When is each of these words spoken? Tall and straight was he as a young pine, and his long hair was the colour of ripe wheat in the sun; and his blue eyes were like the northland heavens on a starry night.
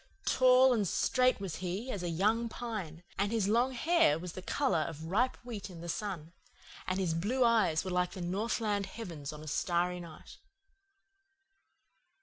Tall 0.25 0.73
and 0.73 0.87
straight 0.87 1.39
was 1.39 1.57
he 1.57 1.91
as 1.91 2.01
a 2.01 2.09
young 2.09 2.49
pine, 2.49 3.03
and 3.19 3.31
his 3.31 3.47
long 3.47 3.73
hair 3.73 4.17
was 4.17 4.33
the 4.33 4.41
colour 4.41 4.79
of 4.79 5.03
ripe 5.03 5.37
wheat 5.45 5.69
in 5.69 5.81
the 5.81 5.87
sun; 5.89 6.33
and 6.87 6.97
his 6.97 7.13
blue 7.13 7.43
eyes 7.45 7.85
were 7.85 7.91
like 7.91 8.13
the 8.13 8.21
northland 8.21 8.87
heavens 8.87 9.31
on 9.31 9.43
a 9.43 9.47
starry 9.47 9.99
night. 9.99 10.39